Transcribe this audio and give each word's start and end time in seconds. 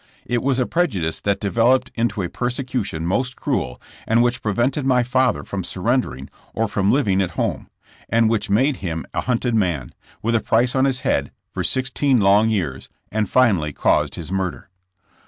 It 0.25 0.41
was 0.41 0.57
a 0.57 0.65
prejudice 0.65 1.19
that 1.19 1.39
developed 1.39 1.91
into 1.93 2.23
a 2.23 2.27
persecution 2.27 3.05
most 3.05 3.35
cruel 3.35 3.79
and 4.07 4.23
which 4.23 4.41
prevented 4.41 4.83
my 4.83 5.03
father 5.03 5.43
from 5.43 5.61
surren 5.61 6.01
dering 6.01 6.27
or 6.55 6.67
from 6.67 6.91
living 6.91 7.21
at 7.21 7.37
home, 7.37 7.69
and 8.09 8.27
which 8.27 8.49
made 8.49 8.77
him 8.77 9.05
a 9.13 9.21
hunted 9.21 9.53
man, 9.53 9.93
with 10.23 10.33
a 10.33 10.39
price 10.39 10.75
on 10.75 10.85
his 10.85 11.01
head, 11.01 11.29
for 11.51 11.63
sixteen 11.63 12.19
long 12.19 12.49
years 12.49 12.89
and 13.11 13.29
finally 13.29 13.73
caused 13.73 14.15
his 14.15 14.31
murder. 14.31 14.71